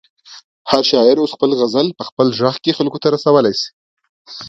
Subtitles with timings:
[0.71, 3.69] هر شاعر اوس خپل غزل په خپل غږ کې خلکو ته رسولی شي.